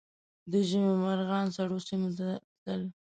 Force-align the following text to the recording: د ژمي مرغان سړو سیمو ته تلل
د 0.51 0.53
ژمي 0.69 0.93
مرغان 1.03 1.45
سړو 1.55 1.77
سیمو 1.87 2.09
ته 2.17 2.27
تلل 2.63 2.81